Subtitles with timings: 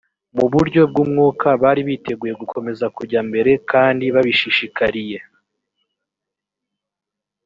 [0.35, 5.17] mu buryo bw umwuka bari biteguye gukomeza kujya mbere kandi babishishikariye